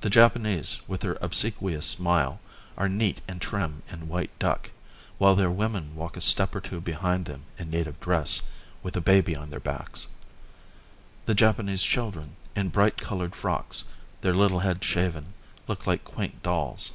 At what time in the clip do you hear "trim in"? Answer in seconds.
3.40-4.08